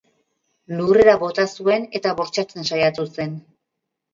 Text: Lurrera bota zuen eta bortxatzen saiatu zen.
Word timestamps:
Lurrera 0.77 1.13
bota 1.25 1.45
zuen 1.57 1.87
eta 2.01 2.15
bortxatzen 2.23 2.69
saiatu 2.71 3.07
zen. 3.19 3.37